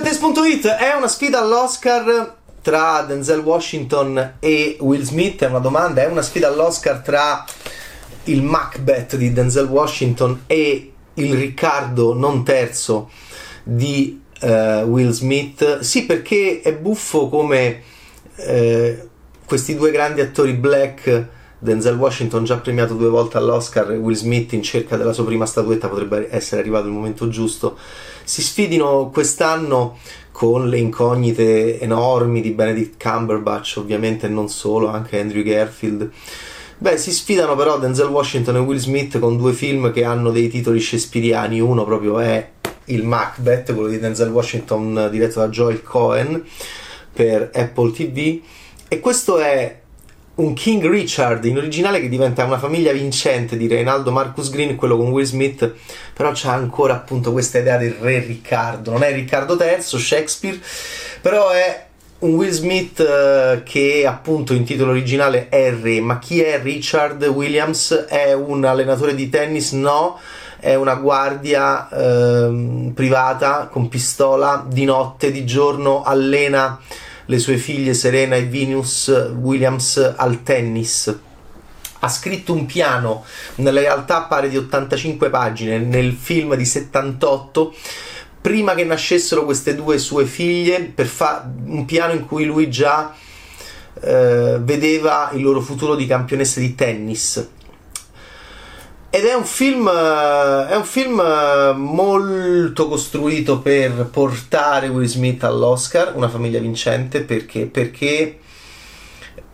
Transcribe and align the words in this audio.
Bettes.it 0.00 0.66
è 0.66 0.94
una 0.94 1.08
sfida 1.08 1.40
all'Oscar 1.40 2.36
tra 2.62 3.02
Denzel 3.02 3.40
Washington 3.40 4.34
e 4.38 4.76
Will 4.80 5.02
Smith, 5.02 5.42
è 5.42 5.46
una 5.46 5.58
domanda, 5.58 6.02
è 6.02 6.06
una 6.06 6.22
sfida 6.22 6.46
all'Oscar 6.46 7.00
tra 7.00 7.44
il 8.24 8.42
Macbeth 8.42 9.16
di 9.16 9.32
Denzel 9.32 9.66
Washington 9.66 10.44
e 10.46 10.92
il 11.14 11.34
Riccardo 11.34 12.14
non 12.14 12.44
terzo 12.44 13.10
di 13.64 14.22
uh, 14.40 14.46
Will 14.46 15.10
Smith. 15.10 15.80
Sì, 15.80 16.06
perché 16.06 16.60
è 16.62 16.72
buffo 16.74 17.28
come 17.28 17.82
uh, 18.36 19.08
questi 19.44 19.74
due 19.74 19.90
grandi 19.90 20.20
attori 20.20 20.52
black, 20.52 21.26
Denzel 21.58 21.96
Washington 21.96 22.44
già 22.44 22.56
premiato 22.58 22.94
due 22.94 23.08
volte 23.08 23.36
all'Oscar, 23.36 23.90
Will 23.90 24.14
Smith 24.14 24.52
in 24.52 24.62
cerca 24.62 24.96
della 24.96 25.12
sua 25.12 25.24
prima 25.24 25.44
statuetta, 25.44 25.88
potrebbe 25.88 26.28
essere 26.30 26.60
arrivato 26.60 26.86
il 26.86 26.92
momento 26.92 27.28
giusto, 27.28 27.76
si 28.22 28.42
sfidino 28.42 29.10
quest'anno 29.10 29.98
con 30.30 30.68
le 30.68 30.78
incognite 30.78 31.80
enormi 31.80 32.40
di 32.40 32.50
Benedict 32.50 33.02
Cumberbatch, 33.02 33.78
ovviamente 33.78 34.28
non 34.28 34.48
solo, 34.48 34.86
anche 34.86 35.18
Andrew 35.18 35.42
Garfield. 35.42 36.10
Beh, 36.78 36.96
si 36.96 37.10
sfidano 37.10 37.56
però 37.56 37.76
Denzel 37.76 38.06
Washington 38.06 38.54
e 38.54 38.60
Will 38.60 38.78
Smith 38.78 39.18
con 39.18 39.36
due 39.36 39.52
film 39.52 39.90
che 39.92 40.04
hanno 40.04 40.30
dei 40.30 40.48
titoli 40.48 40.78
shakespeariani. 40.78 41.58
Uno 41.58 41.84
proprio 41.84 42.20
è 42.20 42.50
il 42.84 43.02
Macbeth, 43.02 43.74
quello 43.74 43.88
di 43.88 43.98
Denzel 43.98 44.30
Washington 44.30 45.08
diretto 45.10 45.40
da 45.40 45.48
Joel 45.48 45.82
Cohen 45.82 46.40
per 47.12 47.50
Apple 47.52 47.90
TV. 47.90 48.40
E 48.86 49.00
questo 49.00 49.38
è 49.38 49.80
un 50.38 50.52
King 50.54 50.88
Richard 50.88 51.44
in 51.44 51.56
originale 51.56 52.00
che 52.00 52.08
diventa 52.08 52.44
una 52.44 52.58
famiglia 52.58 52.92
vincente 52.92 53.56
di 53.56 53.66
Reinaldo 53.66 54.12
Marcus 54.12 54.50
Green, 54.50 54.76
quello 54.76 54.96
con 54.96 55.10
Will 55.10 55.24
Smith, 55.24 55.72
però 56.12 56.30
c'ha 56.32 56.52
ancora 56.52 56.94
appunto 56.94 57.32
questa 57.32 57.58
idea 57.58 57.76
del 57.76 57.92
re 57.92 58.20
Riccardo. 58.20 58.92
Non 58.92 59.02
è 59.02 59.12
Riccardo 59.12 59.56
III, 59.60 59.82
Shakespeare, 59.82 60.58
però 61.20 61.50
è 61.50 61.86
un 62.20 62.34
Will 62.34 62.50
Smith 62.50 63.00
uh, 63.00 63.62
che 63.64 64.04
appunto 64.06 64.52
in 64.52 64.64
titolo 64.64 64.92
originale 64.92 65.48
è 65.48 65.72
re, 65.72 66.00
ma 66.00 66.18
chi 66.18 66.40
è 66.40 66.60
Richard 66.62 67.22
Williams? 67.24 68.06
È 68.08 68.32
un 68.32 68.64
allenatore 68.64 69.16
di 69.16 69.28
tennis? 69.28 69.72
No, 69.72 70.20
è 70.60 70.76
una 70.76 70.94
guardia 70.94 71.88
uh, 71.90 72.92
privata 72.94 73.68
con 73.70 73.88
pistola 73.88 74.64
di 74.68 74.84
notte, 74.84 75.32
di 75.32 75.44
giorno 75.44 76.02
allena 76.04 76.80
le 77.30 77.38
sue 77.38 77.58
figlie 77.58 77.94
Serena 77.94 78.36
e 78.36 78.46
Venus 78.46 79.08
Williams 79.38 80.14
al 80.16 80.42
tennis. 80.42 81.14
Ha 82.00 82.08
scritto 82.08 82.52
un 82.52 82.64
piano, 82.64 83.24
nella 83.56 83.80
realtà 83.80 84.22
pare 84.22 84.48
di 84.48 84.56
85 84.56 85.28
pagine, 85.30 85.78
nel 85.78 86.12
film 86.12 86.54
di 86.54 86.64
78 86.64 87.74
prima 88.40 88.74
che 88.74 88.84
nascessero 88.84 89.44
queste 89.44 89.74
due 89.74 89.98
sue 89.98 90.24
figlie, 90.24 90.80
per 90.80 91.06
fare 91.06 91.44
un 91.66 91.84
piano 91.84 92.12
in 92.12 92.24
cui 92.24 92.44
lui 92.44 92.70
già 92.70 93.14
eh, 94.00 94.58
vedeva 94.60 95.30
il 95.34 95.42
loro 95.42 95.60
futuro 95.60 95.94
di 95.96 96.06
campionesse 96.06 96.60
di 96.60 96.74
tennis. 96.74 97.48
Ed 99.10 99.24
è 99.24 99.32
un 99.32 99.44
film, 99.44 99.88
è 99.88 100.76
un 100.76 100.84
film 100.84 101.22
molto 101.76 102.88
costruito 102.88 103.58
per 103.60 104.06
portare 104.12 104.88
Will 104.88 105.06
Smith 105.06 105.44
all'Oscar, 105.44 106.14
una 106.14 106.28
famiglia 106.28 106.60
vincente, 106.60 107.22
perché? 107.22 107.64
Perché 107.64 108.38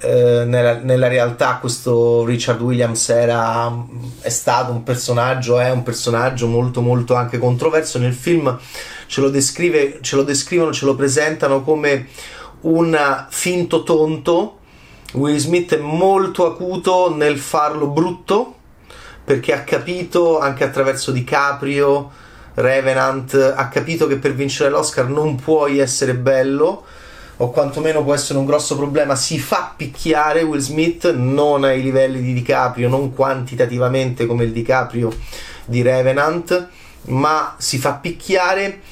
eh, 0.01 0.45
nella, 0.45 0.79
nella, 0.79 1.07
realtà 1.07 1.59
questo 1.59 2.25
Richard 2.25 2.61
Williams 2.61 3.09
era, 3.11 3.73
è 4.23 4.29
stato 4.29 4.73
un 4.73 4.83
personaggio, 4.83 5.61
è 5.61 5.71
un 5.71 5.85
personaggio 5.85 6.49
molto 6.49 6.81
molto 6.81 7.15
anche 7.15 7.39
controverso. 7.39 8.01
Nel 8.01 8.13
film 8.13 8.59
ce 9.07 9.21
lo, 9.21 9.31
descrive, 9.31 10.01
ce 10.03 10.17
lo 10.17 10.25
descrivono, 10.25 10.73
ce 10.73 10.85
lo 10.85 10.97
presentano 10.97 11.63
come 11.63 12.09
un 12.63 13.27
finto 13.29 13.85
tonto. 13.85 14.59
Will 15.13 15.37
Smith 15.37 15.77
è 15.77 15.79
molto 15.79 16.45
acuto 16.45 17.15
nel 17.15 17.39
farlo 17.39 17.87
brutto 17.87 18.57
perché 19.25 19.55
ha 19.55 19.63
capito 19.63 20.39
anche 20.39 20.65
attraverso 20.65 21.11
DiCaprio, 21.11 22.11
Revenant, 22.55 23.55
ha 23.57 23.69
capito 23.69 24.07
che 24.07 24.17
per 24.17 24.35
vincere 24.35 24.71
l'Oscar 24.71 25.09
non 25.09 25.37
puoi 25.37 25.79
essere 25.79 26.15
bello 26.15 26.85
o 27.39 27.51
quantomeno 27.51 28.05
può 28.05 28.15
essere 28.15 28.39
un 28.39 28.45
grosso 28.45 28.77
problema. 28.77 29.17
Si 29.17 29.39
fa 29.39 29.73
picchiare 29.77 30.43
Will 30.43 30.61
Smith 30.61 31.13
non 31.13 31.65
ai 31.65 31.83
livelli 31.83 32.21
di 32.21 32.33
DiCaprio, 32.33 32.89
non 32.89 33.13
quantitativamente 33.13 34.27
come 34.27 34.45
il 34.45 34.53
DiCaprio 34.53 35.13
di 35.65 35.83
Revenant, 35.83 36.69
ma 37.07 37.57
si 37.59 37.79
fa 37.79 37.95
picchiare. 37.95 38.83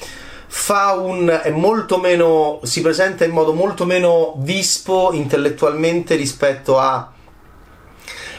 Fa 0.55 0.93
un, 0.93 1.41
è 1.43 1.51
molto 1.51 1.99
meno, 1.99 2.61
si 2.65 2.83
presenta 2.83 3.25
in 3.25 3.31
modo 3.31 3.55
molto 3.55 3.87
meno 3.87 4.35
vispo 4.39 5.11
intellettualmente 5.13 6.15
rispetto 6.15 6.79
a 6.79 7.12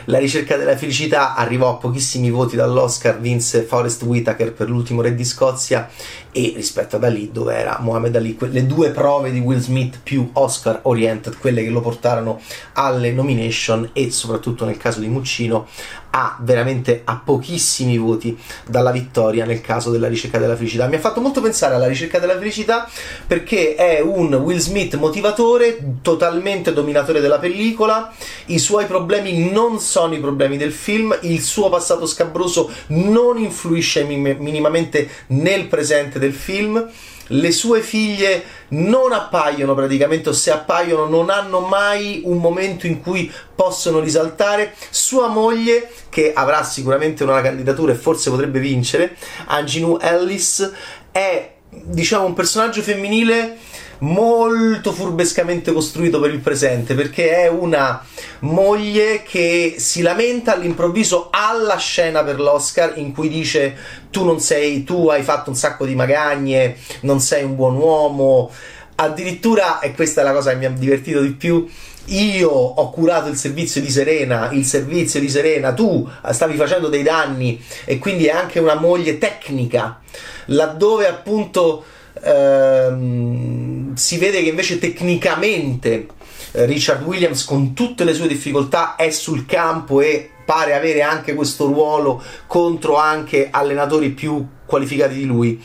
la 0.05 0.17
ricerca 0.17 0.57
della 0.57 0.75
felicità 0.75 1.33
arrivò 1.33 1.69
a 1.69 1.75
pochissimi 1.75 2.29
voti 2.29 2.55
dall'Oscar, 2.55 3.19
vinse 3.19 3.61
Forrest 3.61 4.01
Whitaker 4.03 4.53
per 4.53 4.69
l'ultimo 4.69 5.01
re 5.01 5.15
di 5.15 5.23
Scozia 5.23 5.89
e 6.31 6.53
rispetto 6.55 6.97
ad 6.97 7.03
Ali 7.03 7.31
dove 7.31 7.55
era 7.55 7.77
Mohamed 7.79 8.15
Ali, 8.15 8.35
le 8.39 8.65
due 8.65 8.89
prove 8.89 9.31
di 9.31 9.39
Will 9.39 9.59
Smith 9.59 9.99
più 10.03 10.29
Oscar 10.33 10.79
oriented, 10.83 11.37
quelle 11.37 11.63
che 11.63 11.69
lo 11.69 11.79
portarono 11.79 12.41
alle 12.73 13.11
nomination 13.11 13.91
e 13.93 14.11
soprattutto 14.11 14.65
nel 14.65 14.77
caso 14.77 14.99
di 14.99 15.07
Muccino 15.07 15.67
a 16.15 16.37
veramente 16.41 17.01
a 17.05 17.19
pochissimi 17.23 17.97
voti 17.97 18.37
dalla 18.67 18.91
vittoria 18.91 19.45
nel 19.45 19.61
caso 19.61 19.89
della 19.89 20.07
ricerca 20.07 20.37
della 20.37 20.55
felicità. 20.55 20.87
Mi 20.87 20.95
ha 20.95 20.99
fatto 20.99 21.21
molto 21.21 21.41
pensare 21.41 21.73
alla 21.73 21.87
ricerca 21.87 22.19
della 22.19 22.37
felicità 22.37 22.87
perché 23.25 23.73
è 23.73 23.99
un 23.99 24.33
Will 24.35 24.59
Smith 24.59 24.95
motivatore, 24.95 25.79
totalmente 26.03 26.71
dominatore 26.71 27.19
della 27.19 27.39
pellicola, 27.39 28.13
i 28.47 28.59
suoi 28.59 28.85
problemi 28.85 29.49
non 29.49 29.79
sono 29.79 29.92
i 30.13 30.19
problemi 30.19 30.57
del 30.57 30.71
film, 30.71 31.17
il 31.21 31.41
suo 31.41 31.69
passato 31.69 32.05
scabroso 32.05 32.71
non 32.87 33.37
influisce 33.37 34.03
minimamente 34.03 35.09
nel 35.27 35.67
presente 35.67 36.19
del 36.19 36.33
film 36.33 36.89
le 37.27 37.51
sue 37.51 37.81
figlie 37.81 38.43
non 38.69 39.13
appaiono 39.13 39.73
praticamente 39.73 40.29
o 40.29 40.33
se 40.33 40.51
appaiono 40.51 41.05
non 41.05 41.29
hanno 41.29 41.61
mai 41.61 42.21
un 42.25 42.37
momento 42.37 42.85
in 42.85 43.01
cui 43.01 43.31
possono 43.55 43.99
risaltare. 43.99 44.73
Sua 44.89 45.27
moglie 45.27 45.89
che 46.09 46.33
avrà 46.33 46.63
sicuramente 46.63 47.23
una 47.23 47.41
candidatura 47.41 47.93
e 47.93 47.95
forse 47.95 48.29
potrebbe 48.29 48.59
vincere 48.59 49.15
Anginu 49.47 49.97
Ellis 50.01 50.71
è 51.11 51.52
diciamo 51.83 52.25
un 52.25 52.33
personaggio 52.33 52.81
femminile 52.81 53.57
molto 53.99 54.91
furbescamente 54.91 55.71
costruito 55.71 56.19
per 56.19 56.31
il 56.31 56.39
presente 56.39 56.93
perché 56.93 57.43
è 57.43 57.47
una 57.47 58.03
moglie 58.39 59.23
che 59.23 59.75
si 59.77 60.01
lamenta 60.01 60.53
all'improvviso 60.53 61.29
alla 61.31 61.77
scena 61.77 62.23
per 62.23 62.39
l'Oscar 62.39 62.97
in 62.97 63.13
cui 63.13 63.29
dice 63.29 63.75
tu 64.09 64.25
non 64.25 64.39
sei 64.39 64.83
tu 64.83 65.07
hai 65.09 65.23
fatto 65.23 65.49
un 65.49 65.55
sacco 65.55 65.85
di 65.85 65.95
magagne 65.95 66.77
non 67.01 67.19
sei 67.19 67.43
un 67.43 67.55
buon 67.55 67.75
uomo. 67.75 68.51
Addirittura 68.95 69.79
e 69.79 69.93
questa 69.93 70.21
è 70.21 70.23
la 70.23 70.33
cosa 70.33 70.51
che 70.51 70.57
mi 70.57 70.65
ha 70.65 70.69
divertito 70.69 71.21
di 71.21 71.31
più 71.31 71.67
io 72.05 72.49
ho 72.49 72.89
curato 72.89 73.29
il 73.29 73.35
servizio 73.35 73.81
di 73.81 73.89
Serena, 73.89 74.51
il 74.51 74.65
servizio 74.65 75.19
di 75.19 75.29
Serena, 75.29 75.73
tu 75.73 76.07
stavi 76.31 76.57
facendo 76.57 76.89
dei 76.89 77.03
danni 77.03 77.61
e 77.85 77.97
quindi 77.99 78.25
è 78.25 78.31
anche 78.31 78.59
una 78.59 78.75
moglie 78.75 79.17
tecnica, 79.17 80.01
laddove 80.47 81.07
appunto 81.07 81.83
ehm, 82.21 83.95
si 83.95 84.17
vede 84.17 84.41
che 84.41 84.49
invece 84.49 84.79
tecnicamente 84.79 86.07
eh, 86.51 86.65
Richard 86.65 87.03
Williams 87.03 87.45
con 87.45 87.73
tutte 87.73 88.03
le 88.03 88.13
sue 88.13 88.27
difficoltà 88.27 88.95
è 88.95 89.09
sul 89.09 89.45
campo 89.45 90.01
e 90.01 90.29
pare 90.45 90.73
avere 90.73 91.01
anche 91.01 91.33
questo 91.33 91.65
ruolo 91.65 92.21
contro 92.47 92.97
anche 92.97 93.47
allenatori 93.49 94.09
più 94.09 94.45
qualificati 94.65 95.15
di 95.15 95.25
lui. 95.25 95.61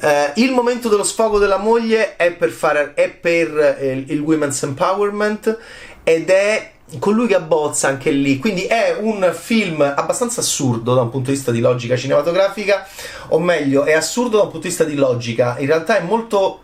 Uh, 0.00 0.30
il 0.36 0.52
momento 0.52 0.88
dello 0.88 1.02
sfogo 1.02 1.38
della 1.38 1.56
moglie 1.56 2.16
è 2.16 2.32
per, 2.32 2.50
fare, 2.50 2.94
è 2.94 3.10
per 3.10 3.76
eh, 3.80 4.04
il 4.06 4.20
women's 4.20 4.62
empowerment 4.62 5.58
ed 6.04 6.30
è 6.30 6.72
colui 6.98 7.26
che 7.26 7.34
abbozza 7.34 7.88
anche 7.88 8.10
lì. 8.10 8.38
Quindi 8.38 8.62
è 8.64 8.96
un 8.98 9.30
film 9.36 9.80
abbastanza 9.82 10.40
assurdo 10.40 10.94
da 10.94 11.02
un 11.02 11.10
punto 11.10 11.30
di 11.30 11.36
vista 11.36 11.50
di 11.50 11.60
logica 11.60 11.96
cinematografica, 11.96 12.86
o 13.28 13.38
meglio, 13.38 13.84
è 13.84 13.92
assurdo 13.92 14.36
da 14.36 14.44
un 14.44 14.50
punto 14.50 14.66
di 14.66 14.68
vista 14.68 14.84
di 14.84 14.94
logica. 14.94 15.56
In 15.58 15.66
realtà 15.66 15.98
è 15.98 16.02
molto 16.02 16.62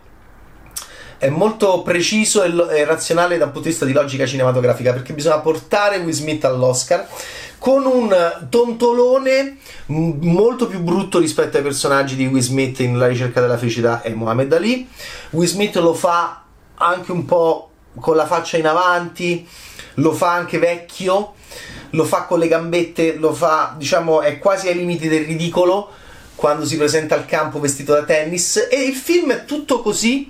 è 1.17 1.29
molto 1.29 1.81
preciso 1.81 2.43
e, 2.43 2.83
razionale 2.83 3.37
da 3.37 3.45
un 3.45 3.51
punto 3.51 3.67
di 3.67 3.69
vista 3.69 3.85
di 3.85 3.93
logica 3.93 4.25
cinematografica 4.25 4.91
perché 4.91 5.13
bisogna 5.13 5.39
portare 5.39 5.97
Will 5.97 6.11
Smith 6.11 6.43
all'Oscar 6.43 7.07
con 7.57 7.85
un 7.85 8.47
tontolone 8.49 9.57
molto 9.87 10.67
più 10.67 10.79
brutto 10.79 11.19
rispetto 11.19 11.57
ai 11.57 11.63
personaggi 11.63 12.15
di 12.15 12.27
Will 12.27 12.41
Smith 12.41 12.79
in 12.79 12.97
La 12.97 13.07
ricerca 13.07 13.41
della 13.41 13.57
felicità 13.57 14.01
e 14.01 14.13
Mohamed 14.13 14.53
Ali. 14.53 14.87
Will 15.31 15.47
Smith 15.47 15.75
lo 15.77 15.93
fa 15.93 16.43
anche 16.75 17.11
un 17.11 17.25
po' 17.25 17.69
con 17.99 18.15
la 18.15 18.25
faccia 18.25 18.57
in 18.57 18.67
avanti, 18.67 19.47
lo 19.95 20.11
fa 20.13 20.33
anche 20.33 20.57
vecchio, 20.57 21.33
lo 21.91 22.03
fa 22.03 22.23
con 22.23 22.39
le 22.39 22.47
gambette, 22.47 23.15
lo 23.15 23.33
fa, 23.33 23.73
diciamo, 23.77 24.21
è 24.21 24.37
quasi 24.39 24.67
ai 24.67 24.75
limiti 24.75 25.07
del 25.07 25.25
ridicolo, 25.25 25.89
quando 26.35 26.65
si 26.65 26.77
presenta 26.77 27.15
al 27.15 27.25
campo 27.25 27.59
vestito 27.59 27.93
da 27.93 28.03
tennis 28.03 28.67
e 28.69 28.83
il 28.83 28.95
film 28.95 29.31
è 29.31 29.45
tutto 29.45 29.81
così 29.81 30.29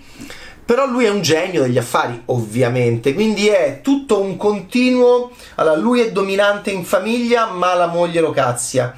però 0.66 0.88
lui 0.88 1.06
è 1.06 1.10
un 1.10 1.22
genio 1.22 1.62
degli 1.62 1.78
affari, 1.78 2.24
ovviamente, 2.26 3.14
quindi 3.14 3.48
è 3.48 3.82
tutto 3.84 4.20
un 4.20 4.36
continuo. 4.36 5.32
Allora, 5.56 5.76
lui 5.76 6.02
è 6.02 6.12
dominante 6.12 6.72
in 6.72 6.84
famiglia, 6.84 7.46
ma 7.46 7.76
la 7.76 7.88
moglie 7.88 8.20
lo 8.20 8.32
cazzia. 8.32 8.96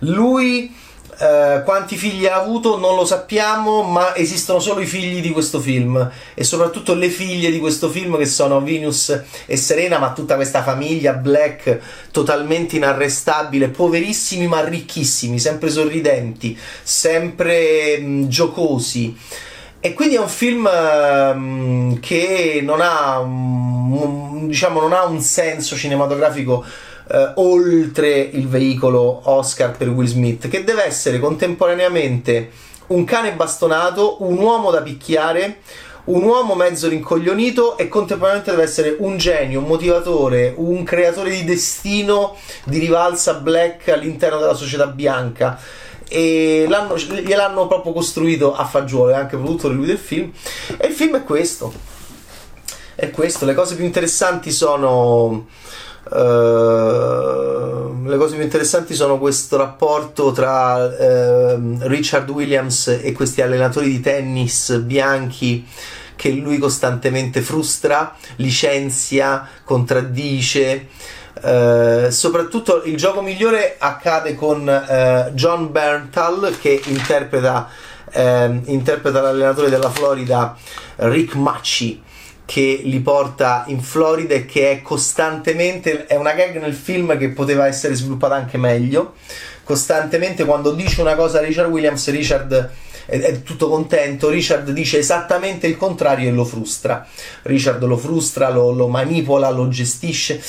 Lui 0.00 0.74
eh, 1.20 1.60
quanti 1.66 1.96
figli 1.96 2.26
ha 2.26 2.36
avuto 2.36 2.78
non 2.78 2.96
lo 2.96 3.04
sappiamo, 3.04 3.82
ma 3.82 4.16
esistono 4.16 4.58
solo 4.58 4.80
i 4.80 4.86
figli 4.86 5.20
di 5.20 5.30
questo 5.32 5.60
film 5.60 6.10
e 6.32 6.42
soprattutto 6.44 6.94
le 6.94 7.10
figlie 7.10 7.50
di 7.50 7.58
questo 7.58 7.90
film 7.90 8.16
che 8.16 8.24
sono 8.24 8.62
Venus 8.62 9.20
e 9.44 9.56
Serena, 9.58 9.98
ma 9.98 10.14
tutta 10.14 10.36
questa 10.36 10.62
famiglia 10.62 11.12
Black 11.12 11.78
totalmente 12.10 12.76
inarrestabile, 12.76 13.68
poverissimi 13.68 14.46
ma 14.46 14.64
ricchissimi, 14.64 15.38
sempre 15.38 15.68
sorridenti, 15.68 16.58
sempre 16.82 17.98
mh, 17.98 18.28
giocosi. 18.28 19.14
E 19.82 19.94
quindi 19.94 20.16
è 20.16 20.18
un 20.18 20.28
film 20.28 20.68
um, 20.70 22.00
che 22.00 22.60
non 22.62 22.80
ha, 22.82 23.24
diciamo, 24.46 24.78
non 24.78 24.92
ha 24.92 25.06
un 25.06 25.20
senso 25.20 25.74
cinematografico 25.74 26.62
uh, 27.08 27.16
oltre 27.36 28.18
il 28.18 28.46
veicolo 28.46 29.22
Oscar 29.24 29.74
per 29.74 29.88
Will 29.88 30.06
Smith, 30.06 30.48
che 30.48 30.64
deve 30.64 30.84
essere 30.84 31.18
contemporaneamente 31.18 32.50
un 32.88 33.04
cane 33.04 33.32
bastonato, 33.32 34.22
un 34.22 34.36
uomo 34.36 34.70
da 34.70 34.82
picchiare, 34.82 35.60
un 36.04 36.24
uomo 36.24 36.54
mezzo 36.54 36.86
rincoglionito 36.86 37.78
e 37.78 37.88
contemporaneamente 37.88 38.50
deve 38.50 38.64
essere 38.64 38.96
un 38.98 39.16
genio, 39.16 39.60
un 39.60 39.66
motivatore, 39.66 40.52
un 40.58 40.82
creatore 40.82 41.30
di 41.30 41.44
destino 41.44 42.36
di 42.64 42.78
rivalsa 42.78 43.32
black 43.32 43.88
all'interno 43.88 44.40
della 44.40 44.52
società 44.52 44.86
bianca 44.88 45.58
e 46.12 46.66
l'hanno, 46.68 46.96
gliel'hanno 46.96 47.68
proprio 47.68 47.92
costruito 47.92 48.52
a 48.52 48.64
fagiolo, 48.64 49.10
è 49.10 49.14
anche 49.14 49.36
produttore 49.36 49.74
lui 49.74 49.86
del 49.86 49.98
film. 49.98 50.32
E 50.76 50.88
il 50.88 50.92
film 50.92 51.16
è 51.16 51.22
questo. 51.22 51.72
È 52.96 53.10
questo, 53.10 53.44
le 53.44 53.54
cose 53.54 53.76
più 53.76 53.84
interessanti 53.84 54.50
sono 54.50 55.46
uh, 56.10 56.16
le 58.04 58.16
cose 58.16 58.34
più 58.34 58.42
interessanti 58.42 58.94
sono 58.94 59.18
questo 59.18 59.56
rapporto 59.56 60.32
tra 60.32 60.84
uh, 60.84 61.78
Richard 61.82 62.28
Williams 62.28 62.88
e 62.88 63.12
questi 63.12 63.40
allenatori 63.40 63.88
di 63.88 64.00
tennis 64.00 64.76
bianchi 64.78 65.64
che 66.16 66.30
lui 66.32 66.58
costantemente 66.58 67.40
frustra, 67.40 68.14
licenzia, 68.36 69.48
contraddice 69.64 70.88
Uh, 71.42 72.10
soprattutto 72.10 72.82
il 72.84 72.96
gioco 72.96 73.22
migliore 73.22 73.76
accade 73.78 74.34
con 74.34 74.60
uh, 74.66 75.32
John 75.32 75.72
Berntal 75.72 76.56
che 76.60 76.80
interpreta, 76.84 77.68
uh, 78.12 78.60
interpreta 78.64 79.22
l'allenatore 79.22 79.70
della 79.70 79.90
Florida 79.90 80.56
Rick 80.96 81.34
Macci 81.34 82.02
che 82.50 82.80
li 82.82 82.98
porta 82.98 83.62
in 83.68 83.80
Florida 83.80 84.34
e 84.34 84.44
che 84.44 84.72
è 84.72 84.82
costantemente 84.82 86.06
è 86.06 86.16
una 86.16 86.32
gag 86.32 86.60
nel 86.60 86.74
film 86.74 87.16
che 87.16 87.28
poteva 87.28 87.68
essere 87.68 87.94
sviluppata 87.94 88.34
anche 88.34 88.58
meglio. 88.58 89.14
Costantemente 89.62 90.44
quando 90.44 90.72
dice 90.72 91.00
una 91.00 91.14
cosa 91.14 91.38
a 91.38 91.42
Richard 91.42 91.70
Williams 91.70 92.10
Richard 92.10 92.70
è, 93.10 93.42
tutto 93.42 93.68
contento, 93.68 94.28
Richard 94.28 94.70
dice 94.70 94.98
esattamente 94.98 95.66
il 95.66 95.76
contrario 95.76 96.28
e 96.28 96.32
lo 96.32 96.44
frustra. 96.44 97.06
Richard 97.42 97.82
lo 97.84 97.96
frustra, 97.96 98.48
lo, 98.50 98.70
lo 98.70 98.88
manipola, 98.88 99.50
lo 99.50 99.68
gestisce, 99.68 100.40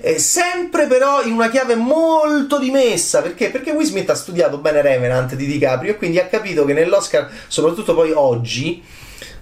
eh, 0.00 0.18
sempre 0.18 0.86
però 0.86 1.22
in 1.22 1.32
una 1.32 1.50
chiave 1.50 1.74
molto 1.74 2.58
dimessa, 2.58 3.22
perché? 3.22 3.50
Perché 3.50 3.72
Will 3.72 3.86
Smith 3.86 4.10
ha 4.10 4.14
studiato 4.14 4.58
bene 4.58 4.82
Revenant 4.82 5.34
di 5.34 5.46
DiCaprio 5.46 5.92
e 5.92 5.96
quindi 5.96 6.18
ha 6.18 6.26
capito 6.26 6.64
che 6.64 6.74
nell'Oscar, 6.74 7.28
soprattutto 7.48 7.94
poi 7.94 8.12
oggi, 8.12 8.82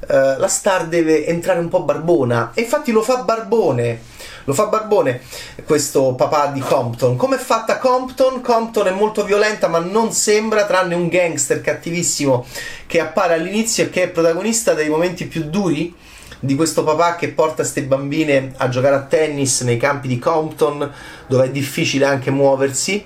eh, 0.08 0.36
la 0.38 0.48
star 0.48 0.86
deve 0.86 1.26
entrare 1.26 1.58
un 1.58 1.68
po' 1.68 1.82
barbona. 1.82 2.52
E 2.54 2.62
infatti 2.62 2.92
lo 2.92 3.02
fa 3.02 3.22
barbone 3.22 4.16
lo 4.48 4.54
fa 4.54 4.64
Barbone, 4.64 5.20
questo 5.66 6.14
papà 6.14 6.46
di 6.46 6.60
Compton. 6.60 7.16
Come 7.16 7.36
è 7.36 7.38
fatta 7.38 7.76
Compton? 7.76 8.40
Compton 8.40 8.86
è 8.86 8.92
molto 8.92 9.22
violenta, 9.22 9.68
ma 9.68 9.78
non 9.78 10.10
sembra, 10.12 10.64
tranne 10.64 10.94
un 10.94 11.08
gangster 11.08 11.60
cattivissimo 11.60 12.46
che 12.86 12.98
appare 12.98 13.34
all'inizio 13.34 13.84
e 13.84 13.90
che 13.90 14.04
è 14.04 14.08
protagonista 14.08 14.72
dei 14.72 14.88
momenti 14.88 15.26
più 15.26 15.50
duri 15.50 15.94
di 16.40 16.54
questo 16.54 16.82
papà 16.82 17.16
che 17.16 17.28
porta 17.28 17.56
queste 17.56 17.82
bambine 17.82 18.54
a 18.56 18.70
giocare 18.70 18.94
a 18.94 19.02
tennis 19.02 19.60
nei 19.60 19.76
campi 19.76 20.08
di 20.08 20.18
Compton, 20.18 20.94
dove 21.26 21.44
è 21.44 21.50
difficile 21.50 22.06
anche 22.06 22.30
muoversi 22.30 23.04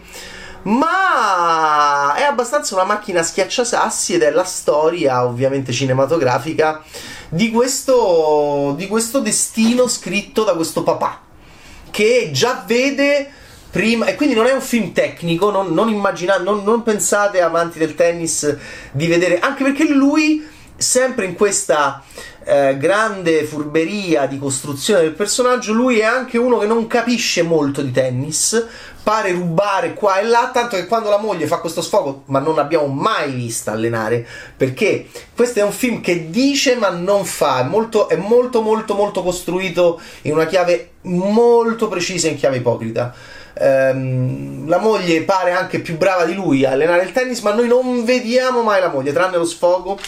ma 0.65 2.15
è 2.15 2.23
abbastanza 2.23 2.77
una 2.77 2.85
macchina 2.85 3.21
schiacciasassi 3.21 4.15
ed 4.15 4.23
è 4.23 4.31
la 4.31 4.45
storia 4.45 5.25
ovviamente 5.25 5.73
cinematografica 5.73 6.85
di 7.29 7.51
questo, 7.51 8.75
di 8.77 8.87
questo 8.87 9.21
destino 9.21 9.89
scritto 9.89 10.45
da 10.45 10.55
questo 10.55 10.83
papà 10.83 11.32
che 11.93 12.31
già 12.33 12.65
vede 12.67 13.31
prima 13.71 14.07
e 14.07 14.17
quindi 14.17 14.35
non 14.35 14.47
è 14.47 14.53
un 14.53 14.61
film 14.61 14.93
tecnico 14.93 15.51
non, 15.51 15.73
non 15.73 15.89
immaginate 15.89 16.43
non, 16.43 16.65
non 16.65 16.83
pensate 16.83 17.41
amanti 17.41 17.79
del 17.79 17.95
tennis 17.95 18.57
di 18.91 19.07
vedere 19.07 19.39
anche 19.39 19.63
perché 19.63 19.85
lui 19.85 20.45
sempre 20.83 21.25
in 21.25 21.35
questa 21.35 22.03
eh, 22.45 22.77
grande 22.77 23.45
furberia 23.45 24.27
di 24.27 24.39
costruzione 24.39 25.03
del 25.03 25.13
personaggio, 25.13 25.73
lui 25.73 26.01
è 26.01 26.05
anche 26.05 26.39
uno 26.39 26.59
che 26.59 26.67
non 26.67 26.87
capisce 26.87 27.43
molto 27.43 27.83
di 27.83 27.91
tennis, 27.91 28.67
pare 29.03 29.33
rubare 29.33 29.95
qua 29.95 30.19
e 30.19 30.25
là, 30.25 30.51
tanto 30.53 30.77
che 30.77 30.87
quando 30.87 31.09
la 31.09 31.19
moglie 31.19 31.47
fa 31.47 31.59
questo 31.59 31.83
sfogo, 31.83 32.25
ma 32.27 32.39
non 32.39 32.55
l'abbiamo 32.55 32.87
mai 32.87 33.33
vista 33.33 33.73
allenare, 33.73 34.27
perché 34.57 35.07
questo 35.35 35.61
è 35.61 35.63
un 35.63 35.73
film 35.73 36.01
che 36.01 36.31
dice 36.31 36.77
ma 36.77 36.91
non 36.91 37.25
fa, 37.25 37.61
è 37.61 37.65
molto, 37.65 38.09
è 38.09 38.17
molto 38.17 38.61
molto 38.61 38.95
molto 38.95 39.23
costruito 39.23 40.01
in 40.23 40.33
una 40.33 40.47
chiave 40.47 40.91
molto 41.03 41.89
precisa, 41.89 42.29
in 42.29 42.37
chiave 42.37 42.59
ipocrita 42.59 43.15
ehm, 43.63 44.69
la 44.69 44.79
moglie 44.79 45.23
pare 45.23 45.53
anche 45.53 45.81
più 45.81 45.97
brava 45.97 46.25
di 46.25 46.35
lui 46.35 46.65
a 46.65 46.73
allenare 46.73 47.05
il 47.05 47.13
tennis, 47.13 47.41
ma 47.41 47.53
noi 47.53 47.69
non 47.69 48.05
vediamo 48.05 48.63
mai 48.63 48.81
la 48.81 48.89
moglie, 48.89 49.13
tranne 49.13 49.37
lo 49.37 49.45
sfogo 49.45 49.99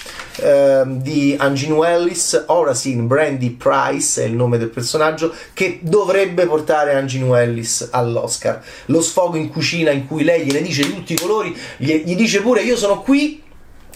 ehm, 0.41 1.01
di 1.01 1.37
Angino 1.39 1.85
Ellis, 1.85 2.45
Oracine 2.47 3.03
Brandy 3.03 3.51
Price 3.51 4.23
è 4.23 4.27
il 4.27 4.35
nome 4.35 4.59
del 4.59 4.69
personaggio, 4.69 5.33
che 5.53 5.79
dovrebbe 5.83 6.47
portare 6.47 6.95
Angino 6.95 7.37
Ellis 7.37 7.89
all'Oscar. 7.91 8.61
Lo 8.87 9.01
sfogo 9.01 9.37
in 9.37 9.51
cucina 9.51 9.91
in 9.91 10.07
cui 10.07 10.25
lei 10.25 10.45
gliene 10.45 10.63
dice 10.63 10.83
di 10.83 10.93
tutti 10.95 11.13
i 11.13 11.19
colori, 11.19 11.57
gli, 11.77 12.03
gli 12.05 12.17
dice 12.17 12.41
pure 12.41 12.63
io 12.63 12.77
sono 12.77 13.01
qui 13.03 13.43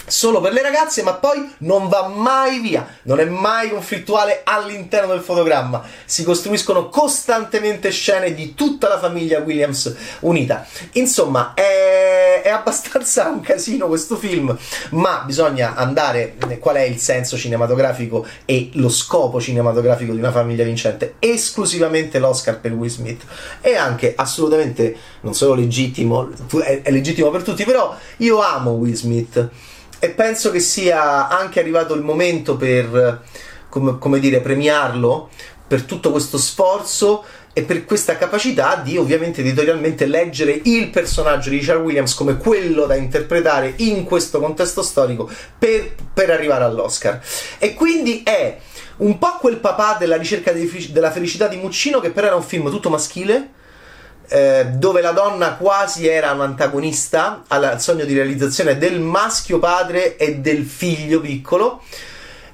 solo 0.07 0.41
per 0.41 0.53
le 0.53 0.63
ragazze, 0.63 1.03
ma 1.03 1.15
poi 1.15 1.55
non 1.59 1.89
va 1.89 2.09
mai 2.09 2.61
via, 2.61 2.87
non 3.03 3.21
è 3.21 3.25
mai 3.25 3.71
conflittuale 3.71 4.43
all'interno 4.45 5.13
del 5.13 5.23
fotogramma. 5.23 5.83
Si 6.05 6.25
costruiscono 6.25 6.89
costantemente 6.89 7.91
scene 7.91 8.35
di 8.35 8.55
tutta 8.55 8.89
la 8.89 8.99
famiglia 8.99 9.41
Williams 9.41 9.95
unita. 10.21 10.67
Insomma, 10.93 11.53
è, 11.55 12.43
è 12.43 12.49
abbastanza 12.49 13.29
un 13.29 13.41
casino 13.41 13.87
questo 13.87 14.17
film, 14.17 14.57
ma 14.91 15.23
bisogna 15.25 15.75
andare 15.75 16.37
qual 16.59 16.77
è 16.77 16.83
il 16.83 16.99
senso 16.99 17.37
cinematografico 17.37 18.27
e 18.45 18.71
lo 18.75 18.89
scopo 18.89 19.41
cinematografico 19.41 20.13
di 20.13 20.19
una 20.19 20.33
famiglia 20.33 20.65
vincente. 20.65 21.15
Esclusivamente 21.19 22.19
l'Oscar 22.19 22.61
per 22.61 22.73
Will 22.73 22.91
Smith. 22.91 23.25
È 23.61 23.75
anche 23.75 24.15
assolutamente 24.17 24.97
non 25.21 25.35
solo 25.35 25.55
legittimo, 25.55 26.31
è, 26.63 26.83
è 26.83 26.91
legittimo 26.91 27.31
per 27.31 27.43
tutti, 27.43 27.65
però 27.65 27.95
io 28.19 28.41
amo 28.41 28.73
Will 28.73 28.95
Smith 28.95 29.49
e 29.99 30.11
penso 30.11 30.51
che 30.51 30.61
sia 30.61 31.29
anche 31.29 31.61
arrivato 31.61 31.95
il 31.95 32.03
momento 32.03 32.57
per, 32.57 33.23
come, 33.69 33.99
come 33.99 34.21
dire, 34.21 34.41
premiarlo 34.41 35.29
per 35.67 35.83
tutto 35.83 36.11
questo 36.11 36.39
sforzo 36.39 37.25
e 37.53 37.63
per 37.63 37.85
questa 37.85 38.17
capacità 38.17 38.77
di 38.77 38.97
ovviamente 38.97 39.41
editorialmente 39.41 40.07
leggere 40.07 40.61
il 40.65 40.91
personaggio 40.91 41.51
di 41.51 41.59
Richard 41.59 41.81
Williams 41.81 42.15
come 42.15 42.37
quello 42.37 42.87
da 42.87 42.95
interpretare 42.95 43.75
in 43.79 44.05
questo 44.05 44.39
contesto 44.39 44.81
storico 44.81 45.29
per, 45.59 45.95
per 46.15 46.31
arrivare 46.31 46.65
all'Oscar. 46.65 47.21
E 47.59 47.75
quindi 47.75 48.23
è 48.23 48.59
un 48.99 49.19
po' 49.19 49.37
quel 49.41 49.57
papà 49.57 49.97
della 49.99 50.17
ricerca 50.17 50.53
della 50.53 51.11
felicità 51.11 51.49
di 51.49 51.57
Muccino 51.57 52.01
che 52.01 52.11
però 52.11 52.29
era 52.29 52.37
un 52.37 52.43
film 52.43 52.71
tutto 52.71 52.91
maschile 52.91 53.57
eh, 54.29 54.67
dove 54.75 55.01
la 55.01 55.13
donna 55.13 55.55
quasi 55.55 56.07
era 56.07 56.33
un 56.33 56.43
antagonista 56.43 57.45
al 57.49 57.81
sogno 57.81 58.05
di 58.05 58.15
realizzazione 58.15 58.79
del 58.79 59.01
maschio 59.01 59.59
padre 59.59 60.17
e 60.17 60.37
del 60.37 60.65
figlio 60.65 61.21
piccolo. 61.21 61.83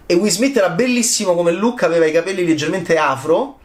E 0.06 0.14
Will 0.14 0.30
Smith 0.30 0.56
era 0.56 0.70
bellissimo 0.70 1.34
come 1.34 1.52
look, 1.52 1.82
aveva 1.82 2.06
i 2.06 2.12
capelli 2.12 2.44
leggermente 2.44 2.96
afro 2.96 3.58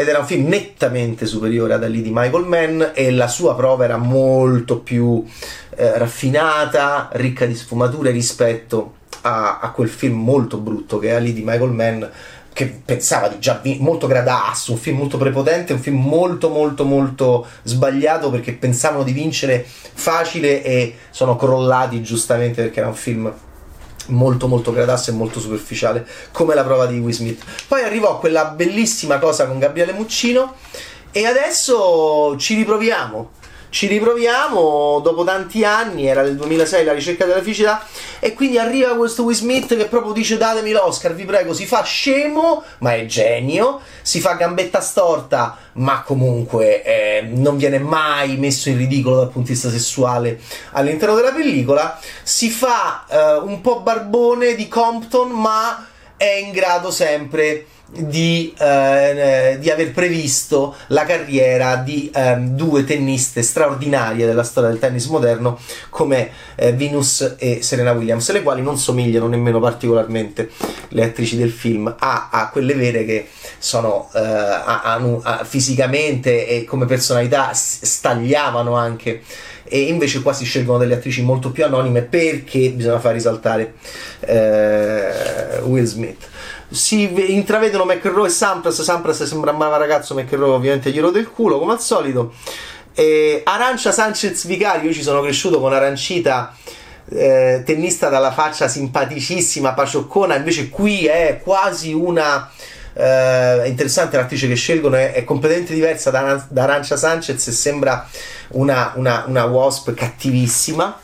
ed 0.00 0.06
era 0.06 0.20
un 0.20 0.26
film 0.26 0.46
nettamente 0.46 1.26
superiore 1.26 1.74
ad 1.74 1.82
Ali 1.82 2.02
di 2.02 2.12
Michael 2.12 2.44
Mann 2.44 2.82
e 2.94 3.10
la 3.10 3.26
sua 3.26 3.56
prova 3.56 3.82
era 3.82 3.96
molto 3.96 4.78
più 4.78 5.24
eh, 5.74 5.98
raffinata, 5.98 7.08
ricca 7.14 7.46
di 7.46 7.56
sfumature 7.56 8.12
rispetto 8.12 8.94
a, 9.22 9.58
a, 9.58 9.70
quel 9.72 9.88
film 9.88 10.22
molto 10.22 10.58
brutto 10.58 10.98
che 10.98 11.08
è 11.08 11.14
Ali 11.14 11.32
di 11.32 11.42
Michael 11.44 11.72
Mann 11.72 12.04
che 12.58 12.66
pensava 12.66 13.28
di 13.28 13.38
già 13.38 13.60
vi- 13.62 13.78
molto 13.78 14.08
gradasso, 14.08 14.72
un 14.72 14.78
film 14.78 14.96
molto 14.96 15.16
prepotente, 15.16 15.72
un 15.72 15.78
film 15.78 16.04
molto 16.04 16.48
molto 16.48 16.84
molto 16.84 17.46
sbagliato 17.62 18.30
perché 18.30 18.52
pensavano 18.52 19.04
di 19.04 19.12
vincere 19.12 19.64
facile 19.64 20.64
e 20.64 20.96
sono 21.10 21.36
crollati 21.36 22.02
giustamente 22.02 22.62
perché 22.62 22.80
era 22.80 22.88
un 22.88 22.96
film 22.96 23.32
molto 24.06 24.48
molto 24.48 24.72
gradasso 24.72 25.10
e 25.10 25.12
molto 25.12 25.38
superficiale 25.38 26.04
come 26.32 26.56
la 26.56 26.64
prova 26.64 26.86
di 26.86 26.98
Will 26.98 27.12
Smith. 27.12 27.44
Poi 27.68 27.84
arrivò 27.84 28.18
quella 28.18 28.46
bellissima 28.46 29.20
cosa 29.20 29.46
con 29.46 29.60
Gabriele 29.60 29.92
Muccino 29.92 30.54
e 31.12 31.26
adesso 31.26 32.34
ci 32.38 32.56
riproviamo 32.56 33.30
ci 33.70 33.86
riproviamo 33.86 35.00
dopo 35.02 35.24
tanti 35.24 35.64
anni, 35.64 36.06
era 36.06 36.22
del 36.22 36.36
2006 36.36 36.84
la 36.84 36.92
ricerca 36.92 37.24
della 37.26 37.40
felicità 37.40 37.84
e 38.18 38.32
quindi 38.32 38.58
arriva 38.58 38.96
questo 38.96 39.24
Will 39.24 39.34
Smith 39.34 39.76
che 39.76 39.86
proprio 39.86 40.12
dice 40.12 40.36
datemi 40.36 40.72
l'Oscar, 40.72 41.14
vi 41.14 41.24
prego, 41.24 41.52
si 41.52 41.66
fa 41.66 41.82
scemo 41.82 42.62
ma 42.78 42.94
è 42.94 43.04
genio, 43.06 43.80
si 44.02 44.20
fa 44.20 44.34
gambetta 44.34 44.80
storta 44.80 45.56
ma 45.74 46.02
comunque 46.02 46.82
eh, 46.82 47.22
non 47.22 47.56
viene 47.56 47.78
mai 47.78 48.36
messo 48.36 48.68
in 48.68 48.78
ridicolo 48.78 49.16
dal 49.16 49.30
punto 49.30 49.48
di 49.48 49.54
vista 49.54 49.70
sessuale 49.70 50.40
all'interno 50.72 51.14
della 51.14 51.32
pellicola, 51.32 51.98
si 52.22 52.50
fa 52.50 53.04
eh, 53.08 53.34
un 53.36 53.60
po' 53.60 53.80
barbone 53.80 54.54
di 54.54 54.68
Compton 54.68 55.30
ma 55.30 55.86
è 56.16 56.42
in 56.44 56.50
grado 56.50 56.90
sempre 56.90 57.66
di, 57.90 58.52
eh, 58.58 59.56
di, 59.58 59.70
aver 59.70 59.92
previsto 59.92 60.76
la 60.88 61.04
carriera 61.04 61.76
di 61.76 62.10
eh, 62.14 62.36
due 62.36 62.84
tenniste 62.84 63.42
straordinarie 63.42 64.26
della 64.26 64.42
storia 64.42 64.68
del 64.68 64.78
tennis 64.78 65.06
moderno 65.06 65.58
come 65.88 66.30
eh, 66.54 66.72
Venus 66.74 67.36
e 67.38 67.62
Serena 67.62 67.92
Williams, 67.92 68.30
le 68.32 68.42
quali 68.42 68.60
non 68.60 68.76
somigliano 68.76 69.26
nemmeno 69.26 69.58
particolarmente 69.58 70.50
le 70.88 71.04
attrici 71.04 71.36
del 71.36 71.50
film 71.50 71.94
a, 71.98 72.28
a 72.30 72.50
quelle 72.50 72.74
vere 72.74 73.04
che 73.06 73.28
sono 73.58 74.10
eh, 74.14 74.18
a, 74.18 75.00
a, 75.22 75.44
fisicamente 75.44 76.46
e 76.46 76.64
come 76.64 76.84
personalità 76.84 77.52
stagliavano 77.54 78.74
anche 78.74 79.22
e 79.64 79.80
invece 79.80 80.22
qua 80.22 80.32
si 80.32 80.44
scelgono 80.44 80.78
delle 80.78 80.94
attrici 80.94 81.22
molto 81.22 81.50
più 81.50 81.64
anonime 81.64 82.02
perché 82.02 82.70
bisogna 82.70 82.98
far 82.98 83.12
risaltare 83.12 83.74
eh, 84.20 85.60
Will 85.62 85.84
Smith 85.84 86.26
si 86.68 87.32
intravedono 87.34 87.84
McEnroe 87.84 88.28
e 88.28 88.30
Sampras. 88.30 88.82
Sampras 88.82 89.22
sembra 89.24 89.52
un 89.52 89.78
ragazzo, 89.78 90.14
McEnroe 90.14 90.50
ovviamente 90.50 90.90
gli 90.90 91.00
rode 91.00 91.20
il 91.20 91.30
culo 91.30 91.58
come 91.58 91.72
al 91.72 91.80
solito. 91.80 92.34
E 92.94 93.42
Arancia 93.44 93.92
Sanchez 93.92 94.46
Vicario, 94.46 94.88
io 94.88 94.94
ci 94.94 95.02
sono 95.02 95.20
cresciuto 95.20 95.60
con 95.60 95.72
Arancita. 95.72 96.54
Eh, 97.10 97.62
tennista 97.64 98.10
dalla 98.10 98.32
faccia 98.32 98.68
simpaticissima, 98.68 99.72
pacioccona, 99.72 100.36
invece 100.36 100.68
qui 100.68 101.06
è 101.06 101.40
quasi 101.42 101.94
una 101.94 102.50
eh, 102.92 103.62
interessante 103.66 104.16
l'attrice 104.16 104.48
che 104.48 104.56
scelgono, 104.56 104.96
è, 104.96 105.12
è 105.12 105.24
completamente 105.24 105.72
diversa 105.72 106.10
da, 106.10 106.44
da, 106.48 106.64
Arancia 106.64 106.96
Sanchez 106.96 107.46
e 107.46 107.52
sembra 107.52 108.06
una, 108.48 108.92
una, 108.96 109.24
una 109.26 109.44
wasp 109.44 109.94
cattivissima. 109.94 111.00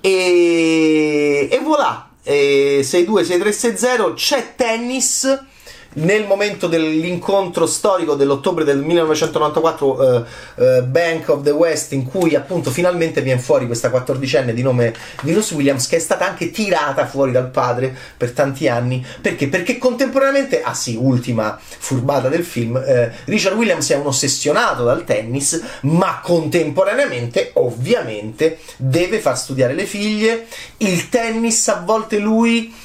E, 0.00 1.48
e 1.50 1.60
voilà, 1.62 2.05
eh, 2.26 2.80
6-2, 2.82 3.22
6-3, 3.22 3.48
6-0, 3.52 4.14
c'è 4.14 4.54
tennis 4.56 5.46
nel 5.96 6.26
momento 6.26 6.66
dell'incontro 6.66 7.66
storico 7.66 8.14
dell'ottobre 8.14 8.64
del 8.64 8.78
1994 8.78 9.86
uh, 9.86 10.24
uh, 10.62 10.82
Bank 10.84 11.28
of 11.28 11.42
the 11.42 11.50
West 11.50 11.92
in 11.92 12.04
cui 12.04 12.34
appunto 12.34 12.70
finalmente 12.70 13.22
viene 13.22 13.40
fuori 13.40 13.66
questa 13.66 13.90
quattordicenne 13.90 14.52
di 14.52 14.62
nome 14.62 14.94
Venus 15.22 15.52
Williams 15.52 15.86
che 15.86 15.96
è 15.96 16.00
stata 16.00 16.26
anche 16.26 16.50
tirata 16.50 17.06
fuori 17.06 17.32
dal 17.32 17.48
padre 17.48 17.94
per 18.16 18.32
tanti 18.32 18.68
anni 18.68 19.04
perché? 19.20 19.48
Perché 19.48 19.78
contemporaneamente 19.78 20.62
ah 20.62 20.74
sì, 20.74 20.96
ultima 21.00 21.58
furbata 21.60 22.28
del 22.28 22.44
film 22.44 22.74
uh, 22.74 23.10
Richard 23.24 23.56
Williams 23.56 23.90
è 23.90 23.96
un 23.96 24.06
ossessionato 24.06 24.84
dal 24.84 25.04
tennis 25.04 25.62
ma 25.82 26.20
contemporaneamente 26.22 27.50
ovviamente 27.54 28.58
deve 28.76 29.18
far 29.18 29.38
studiare 29.38 29.72
le 29.72 29.86
figlie 29.86 30.46
il 30.78 31.08
tennis 31.08 31.68
a 31.68 31.82
volte 31.84 32.18
lui 32.18 32.84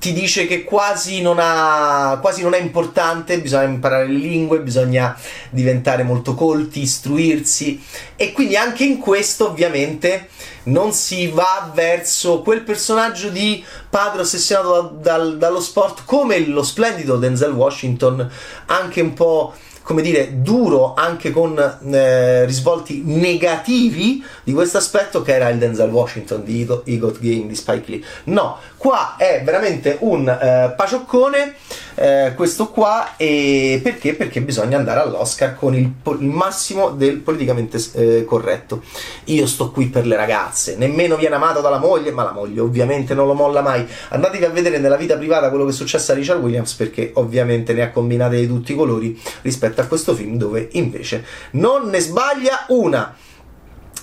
ti 0.00 0.14
dice 0.14 0.46
che 0.46 0.64
quasi 0.64 1.20
non, 1.20 1.36
ha, 1.38 2.18
quasi 2.22 2.42
non 2.42 2.54
è 2.54 2.58
importante, 2.58 3.38
bisogna 3.38 3.64
imparare 3.64 4.06
le 4.06 4.18
lingue, 4.18 4.60
bisogna 4.60 5.14
diventare 5.50 6.02
molto 6.04 6.34
colti, 6.34 6.80
istruirsi. 6.80 7.84
E 8.16 8.32
quindi 8.32 8.56
anche 8.56 8.82
in 8.84 8.96
questo 8.96 9.50
ovviamente 9.50 10.30
non 10.64 10.94
si 10.94 11.28
va 11.28 11.70
verso 11.74 12.40
quel 12.40 12.62
personaggio 12.62 13.28
di 13.28 13.62
padre 13.90 14.22
ossessionato 14.22 14.96
da, 15.02 15.18
da, 15.18 15.24
dallo 15.34 15.60
sport 15.60 16.04
come 16.06 16.38
lo 16.46 16.62
splendido 16.62 17.16
Denzel 17.16 17.52
Washington, 17.52 18.26
anche 18.66 19.02
un 19.02 19.12
po' 19.12 19.52
come 19.90 20.02
dire, 20.02 20.40
duro 20.40 20.94
anche 20.94 21.32
con 21.32 21.58
eh, 21.58 22.44
risvolti 22.44 23.02
negativi 23.04 24.24
di 24.44 24.52
questo 24.52 24.78
aspetto 24.78 25.20
che 25.22 25.34
era 25.34 25.48
il 25.48 25.58
Denzel 25.58 25.90
Washington 25.90 26.44
di 26.44 26.60
Egot 26.84 27.18
Game 27.18 27.48
di 27.48 27.56
Spike 27.56 27.90
Lee. 27.90 28.02
No, 28.26 28.58
qua 28.76 29.16
è 29.18 29.42
veramente 29.44 29.96
un 29.98 30.28
eh, 30.28 30.72
pacioccone 30.76 31.56
eh, 32.00 32.32
questo 32.34 32.68
qua 32.68 33.16
e 33.18 33.78
perché? 33.82 34.14
Perché 34.14 34.40
bisogna 34.40 34.78
andare 34.78 35.00
all'Oscar 35.00 35.54
con 35.54 35.74
il, 35.74 35.92
il 36.18 36.26
massimo 36.26 36.92
del 36.92 37.18
politicamente 37.18 37.78
eh, 37.92 38.24
corretto. 38.24 38.82
Io 39.24 39.46
sto 39.46 39.70
qui 39.70 39.88
per 39.88 40.06
le 40.06 40.16
ragazze, 40.16 40.76
nemmeno 40.76 41.16
viene 41.16 41.34
amato 41.34 41.60
dalla 41.60 41.78
moglie, 41.78 42.10
ma 42.10 42.22
la 42.22 42.32
moglie 42.32 42.60
ovviamente 42.60 43.12
non 43.12 43.26
lo 43.26 43.34
molla 43.34 43.60
mai. 43.60 43.86
Andatevi 44.08 44.44
a 44.46 44.48
vedere 44.48 44.78
nella 44.78 44.96
vita 44.96 45.18
privata 45.18 45.50
quello 45.50 45.66
che 45.66 45.72
è 45.72 45.74
successo 45.74 46.12
a 46.12 46.14
Richard 46.14 46.42
Williams 46.42 46.72
perché 46.72 47.10
ovviamente 47.16 47.74
ne 47.74 47.82
ha 47.82 47.90
combinate 47.90 48.36
di 48.36 48.46
tutti 48.46 48.72
i 48.72 48.76
colori 48.76 49.20
rispetto 49.42 49.79
a 49.80 49.86
questo 49.86 50.14
film 50.14 50.36
dove 50.36 50.68
invece 50.72 51.24
non 51.52 51.88
ne 51.88 52.00
sbaglia 52.00 52.66
una 52.68 53.14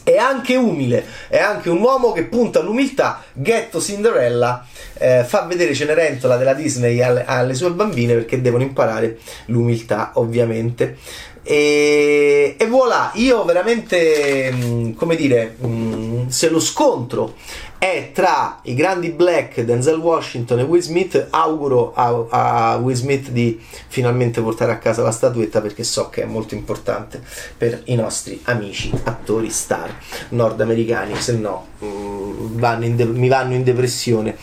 è 0.07 0.15
anche 0.15 0.55
umile, 0.55 1.03
è 1.27 1.37
anche 1.37 1.69
un 1.69 1.81
uomo 1.81 2.13
che 2.13 2.23
punta 2.23 2.59
all'umiltà. 2.59 3.23
Ghetto 3.33 3.81
Cinderella 3.81 4.65
eh, 4.93 5.25
fa 5.27 5.41
vedere 5.41 5.73
Cenerentola 5.73 6.37
della 6.37 6.53
Disney 6.53 7.01
alle, 7.01 7.25
alle, 7.25 7.53
sue 7.53 7.71
bambine 7.71 8.13
perché 8.13 8.39
devono 8.39 8.63
imparare 8.63 9.17
l'umiltà, 9.47 10.11
ovviamente. 10.13 10.95
E, 11.43 12.55
e 12.57 12.67
voilà, 12.67 13.11
io 13.15 13.43
veramente, 13.43 14.49
mm, 14.49 14.93
come 14.93 15.17
dire, 15.17 15.57
mm, 15.65 16.27
se 16.27 16.49
lo 16.49 16.61
scontro 16.61 17.35
è 17.79 18.11
tra 18.13 18.59
i 18.63 18.73
grandi 18.73 19.11
black 19.11 19.61
Denzel 19.61 19.97
Washington 19.97 20.59
e 20.59 20.63
Will 20.63 20.81
Smith. 20.81 21.27
Auguro 21.29 21.93
a, 21.93 22.25
a, 22.71 22.75
Will 22.77 22.95
Smith 22.95 23.29
di 23.29 23.59
finalmente 23.87 24.41
portare 24.41 24.71
a 24.71 24.77
casa 24.77 25.03
la 25.03 25.11
statuetta 25.11 25.61
perché 25.61 25.83
so 25.83 26.09
che 26.09 26.23
è 26.23 26.25
molto 26.25 26.55
importante 26.55 27.21
per 27.57 27.81
i 27.85 27.95
nostri 27.95 28.39
amici 28.45 28.91
attori 29.03 29.49
star 29.49 29.93
nordamericani 30.29 31.15
se 31.15 31.33
no 31.33 31.67
mm, 31.83 32.57
vanno 32.57 32.89
de- 32.89 33.05
mi 33.05 33.27
vanno 33.27 33.53
in 33.53 33.63
depressione 33.63 34.35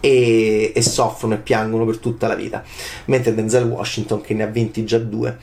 e, 0.00 0.72
e 0.74 0.82
soffrono 0.82 1.34
e 1.34 1.38
piangono 1.38 1.84
per 1.84 1.98
tutta 1.98 2.26
la 2.26 2.34
vita. 2.34 2.64
Mentre 3.06 3.34
Denzel 3.34 3.64
Washington 3.64 4.20
che 4.20 4.34
ne 4.34 4.42
ha 4.42 4.46
vinti 4.46 4.84
già 4.84 4.98
due 4.98 5.36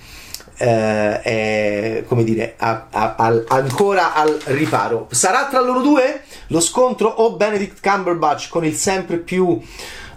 eh, 0.58 1.22
è 1.22 2.04
come 2.08 2.24
dire 2.24 2.56
a, 2.58 2.88
a, 2.90 3.16
a, 3.16 3.44
ancora 3.48 4.14
al 4.14 4.38
riparo. 4.46 5.08
Sarà 5.12 5.48
tra 5.48 5.62
loro 5.62 5.82
due 5.82 6.22
lo 6.48 6.60
scontro 6.60 7.08
o 7.08 7.36
Benedict 7.36 7.80
Cumberbatch 7.82 8.50
con 8.50 8.66
il 8.66 8.74
sempre 8.74 9.18
più 9.18 9.60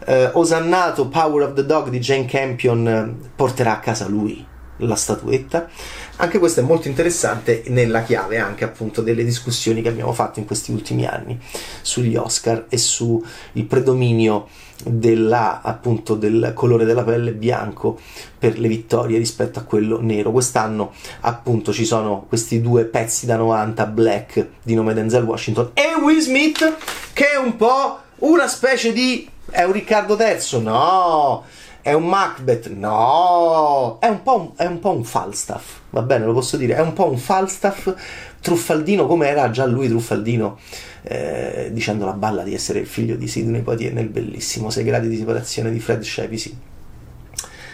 eh, 0.06 0.30
osannato 0.32 1.08
Power 1.08 1.48
of 1.48 1.54
the 1.54 1.64
Dog 1.64 1.88
di 1.88 1.98
Jane 1.98 2.24
Campion 2.24 2.88
eh, 2.88 3.28
porterà 3.34 3.72
a 3.72 3.78
casa 3.80 4.08
lui 4.08 4.48
la 4.86 4.94
statuetta 4.94 5.68
anche 6.16 6.38
questo 6.38 6.60
è 6.60 6.62
molto 6.62 6.88
interessante 6.88 7.62
nella 7.68 8.02
chiave 8.02 8.38
anche 8.38 8.64
appunto 8.64 9.00
delle 9.00 9.24
discussioni 9.24 9.80
che 9.82 9.88
abbiamo 9.88 10.12
fatto 10.12 10.38
in 10.38 10.44
questi 10.44 10.70
ultimi 10.70 11.06
anni 11.06 11.38
sugli 11.80 12.16
Oscar 12.16 12.66
e 12.68 12.76
sul 12.76 13.24
predominio 13.66 14.48
della, 14.84 15.60
appunto, 15.62 16.14
del 16.14 16.52
colore 16.54 16.84
della 16.84 17.04
pelle 17.04 17.32
bianco 17.32 17.98
per 18.38 18.58
le 18.58 18.68
vittorie 18.68 19.18
rispetto 19.18 19.58
a 19.58 19.62
quello 19.62 20.00
nero. 20.00 20.30
Quest'anno 20.32 20.92
appunto 21.20 21.72
ci 21.72 21.84
sono 21.84 22.24
questi 22.28 22.60
due 22.60 22.84
pezzi 22.84 23.26
da 23.26 23.36
90 23.36 23.86
black 23.86 24.46
di 24.62 24.74
nome 24.74 24.94
Denzel 24.94 25.24
Washington 25.24 25.70
e 25.74 25.94
Will 26.00 26.20
Smith 26.20 26.76
che 27.12 27.32
è 27.32 27.36
un 27.36 27.56
po' 27.56 27.98
una 28.18 28.48
specie 28.48 28.92
di... 28.92 29.28
è 29.50 29.62
un 29.62 29.72
Riccardo 29.72 30.18
III? 30.18 30.62
No! 30.62 31.44
È 31.82 31.92
un 31.92 32.06
Macbeth? 32.06 32.68
No! 32.68 33.98
È 34.00 34.06
un 34.06 34.22
po' 34.22 34.36
un, 34.36 34.50
è 34.56 34.66
un, 34.66 34.78
po 34.80 34.90
un 34.90 35.04
Falstaff, 35.04 35.78
va 35.90 36.02
bene, 36.02 36.26
lo 36.26 36.32
posso 36.32 36.56
dire, 36.56 36.74
è 36.74 36.80
un 36.80 36.92
po' 36.92 37.08
un 37.08 37.16
Falstaff 37.16 37.92
truffaldino 38.40 39.06
come 39.06 39.28
era 39.28 39.50
già 39.50 39.64
lui 39.66 39.88
truffaldino 39.88 40.58
eh, 41.02 41.70
dicendo 41.72 42.04
la 42.04 42.12
balla 42.12 42.42
di 42.42 42.54
essere 42.54 42.80
il 42.80 42.86
figlio 42.86 43.16
di 43.16 43.28
Sidney 43.28 43.62
Poitier 43.62 43.92
nel 43.92 44.08
bellissimo 44.08 44.70
6 44.70 44.84
gradi 44.84 45.08
di 45.08 45.16
separazione 45.16 45.70
di 45.70 45.80
Fred 45.80 46.02
Shepisi 46.02 46.58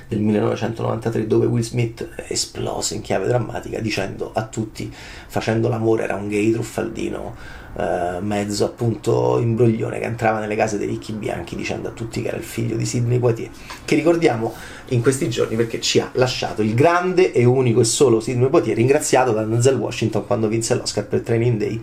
del 0.08 0.20
1993 0.20 1.26
dove 1.26 1.46
Will 1.46 1.62
Smith 1.62 2.08
esplose 2.28 2.94
in 2.94 3.00
chiave 3.00 3.26
drammatica 3.26 3.80
dicendo 3.80 4.30
a 4.32 4.44
tutti 4.44 4.92
facendo 5.26 5.68
l'amore 5.68 6.04
era 6.04 6.14
un 6.14 6.28
gay 6.28 6.52
truffaldino 6.52 7.34
eh, 7.76 8.20
mezzo 8.20 8.64
appunto 8.64 9.38
imbroglione 9.38 9.98
che 9.98 10.04
entrava 10.04 10.38
nelle 10.38 10.54
case 10.54 10.78
dei 10.78 10.86
ricchi 10.86 11.12
bianchi 11.12 11.56
dicendo 11.56 11.88
a 11.88 11.90
tutti 11.92 12.22
che 12.22 12.28
era 12.28 12.36
il 12.36 12.44
figlio 12.44 12.76
di 12.76 12.86
Sidney 12.86 13.18
Poitier 13.18 13.50
che 13.84 13.96
ricordiamo 13.96 14.54
in 14.90 15.02
questi 15.02 15.28
giorni 15.28 15.56
perché 15.56 15.80
ci 15.80 15.98
ha 15.98 16.08
lasciato 16.14 16.62
il 16.62 16.74
grande 16.74 17.32
e 17.32 17.44
unico 17.44 17.80
e 17.80 17.84
solo 17.84 18.20
Sidney 18.20 18.48
Poitier 18.48 18.76
ringraziato 18.76 19.32
da 19.32 19.42
Denzel 19.42 19.76
Washington 19.76 20.24
quando 20.24 20.46
vinse 20.46 20.74
l'Oscar 20.76 21.06
per 21.06 21.20
Training 21.20 21.58
Day 21.58 21.80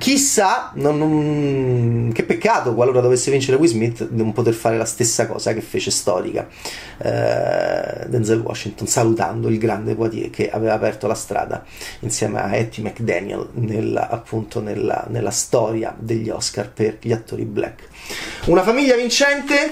Chissà, 0.00 0.72
non, 0.76 0.96
non, 0.96 2.10
che 2.14 2.22
peccato 2.22 2.74
qualora 2.74 3.02
dovesse 3.02 3.30
vincere 3.30 3.58
Will 3.58 3.68
Smith 3.68 4.08
non 4.12 4.32
poter 4.32 4.54
fare 4.54 4.78
la 4.78 4.86
stessa 4.86 5.26
cosa 5.26 5.52
che 5.52 5.60
fece 5.60 5.90
storica 5.90 6.48
eh, 6.96 8.06
Denzel 8.06 8.40
Washington, 8.40 8.86
salutando 8.86 9.48
il 9.48 9.58
grande 9.58 9.94
Poitier 9.94 10.30
che 10.30 10.50
aveva 10.50 10.72
aperto 10.72 11.06
la 11.06 11.14
strada 11.14 11.62
insieme 11.98 12.40
a 12.40 12.44
Hattie 12.44 12.82
McDaniel 12.82 13.50
nella, 13.52 14.08
appunto 14.08 14.62
nella, 14.62 15.04
nella 15.10 15.30
storia 15.30 15.94
degli 15.98 16.30
Oscar 16.30 16.72
per 16.72 16.96
gli 17.02 17.12
attori 17.12 17.44
black. 17.44 17.82
Una 18.46 18.62
famiglia 18.62 18.96
vincente 18.96 19.70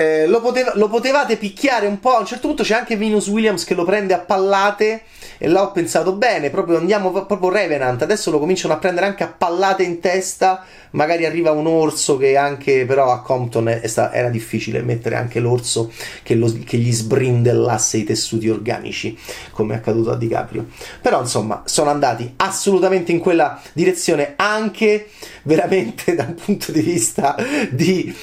eh, 0.00 0.26
lo, 0.26 0.40
poteva, 0.40 0.72
lo, 0.76 0.88
potevate 0.88 1.36
picchiare 1.36 1.86
un 1.86 2.00
po'. 2.00 2.16
A 2.16 2.20
un 2.20 2.26
certo 2.26 2.46
punto 2.46 2.62
c'è 2.62 2.74
anche 2.74 2.96
Venus 2.96 3.26
Williams 3.28 3.64
che 3.64 3.74
lo 3.74 3.84
prende 3.84 4.14
a 4.14 4.18
pallate. 4.18 5.02
E 5.36 5.46
là 5.46 5.62
ho 5.62 5.72
pensato 5.72 6.12
bene, 6.12 6.50
proprio 6.50 6.78
andiamo 6.78 7.10
proprio 7.10 7.50
Revenant. 7.50 8.00
Adesso 8.00 8.30
lo 8.30 8.38
cominciano 8.38 8.72
a 8.72 8.78
prendere 8.78 9.06
anche 9.06 9.24
a 9.24 9.28
pallate 9.28 9.82
in 9.82 10.00
testa. 10.00 10.64
Magari 10.92 11.24
arriva 11.26 11.50
un 11.50 11.66
orso 11.66 12.16
che 12.16 12.36
anche 12.36 12.84
però 12.86 13.12
a 13.12 13.20
Compton 13.20 13.80
sta, 13.84 14.12
era 14.12 14.28
difficile 14.28 14.82
mettere 14.82 15.16
anche 15.16 15.38
l'orso 15.38 15.92
che, 16.22 16.34
lo, 16.34 16.52
che, 16.64 16.78
gli 16.78 16.92
sbrindellasse 16.92 17.98
i 17.98 18.04
tessuti 18.04 18.48
organici, 18.48 19.16
come 19.52 19.74
è 19.74 19.76
accaduto 19.78 20.10
a 20.10 20.16
DiCaprio. 20.16 20.66
Però 21.00 21.20
insomma, 21.20 21.62
sono 21.66 21.90
andati 21.90 22.32
assolutamente 22.36 23.12
in 23.12 23.18
quella 23.18 23.60
direzione 23.72 24.32
anche 24.36 25.08
veramente 25.44 26.14
dal 26.16 26.34
punto 26.34 26.72
di 26.72 26.80
vista 26.80 27.36
di 27.70 28.14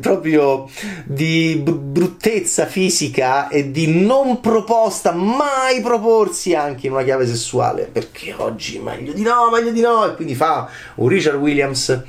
proprio 0.00 0.68
di 1.04 1.62
bruttezza 1.64 2.66
fisica 2.66 3.48
e 3.48 3.70
di 3.70 3.86
non 4.04 4.40
proposta 4.40 5.12
mai 5.12 5.80
proporsi 5.80 6.54
anche 6.54 6.86
in 6.86 6.92
una 6.92 7.02
chiave 7.02 7.26
sessuale. 7.26 7.88
Perché 7.90 8.34
oggi 8.36 8.78
meglio 8.78 9.12
di 9.12 9.22
no 9.22 9.50
meglio 9.50 9.70
di 9.70 9.80
no. 9.80 10.06
E 10.06 10.14
quindi 10.14 10.34
fa 10.34 10.68
un 10.96 11.08
Richard 11.08 11.38
Williams 11.38 12.02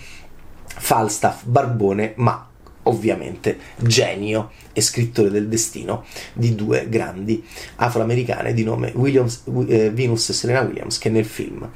Falstaff 0.77 1.44
barbone 1.44 2.13
ma 2.15 2.48
ovviamente 2.84 3.58
genio 3.77 4.51
e 4.74 4.82
scrittore 4.82 5.30
del 5.30 5.48
destino 5.48 6.06
di 6.34 6.56
due 6.56 6.88
grandi 6.89 7.46
afroamericane 7.75 8.53
di 8.53 8.63
nome 8.63 8.91
Williams, 8.96 9.44
eh, 9.68 9.91
Venus 9.91 10.30
e 10.30 10.34
Serena 10.34 10.62
Williams 10.62 10.98
che 10.98 11.10
nel 11.10 11.25
film 11.25 11.70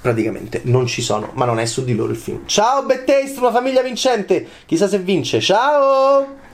praticamente 0.00 0.62
non 0.64 0.86
ci 0.86 1.02
sono, 1.02 1.30
ma 1.34 1.44
non 1.44 1.58
è 1.58 1.66
su 1.66 1.84
di 1.84 1.94
loro 1.94 2.12
il 2.12 2.18
film. 2.18 2.46
Ciao 2.46 2.84
Taste, 2.86 3.38
una 3.38 3.52
famiglia 3.52 3.82
vincente, 3.82 4.46
chissà 4.66 4.88
se 4.88 4.98
vince, 4.98 5.40
ciao! 5.40 6.47